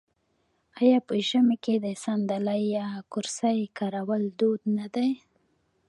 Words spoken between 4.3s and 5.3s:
دود نه دی؟